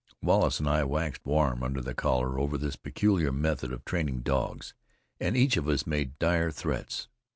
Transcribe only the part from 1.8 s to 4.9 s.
collar over this peculiar method of training dogs,